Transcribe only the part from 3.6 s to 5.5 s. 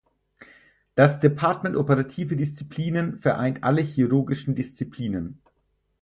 alle chirurgischen Disziplinen.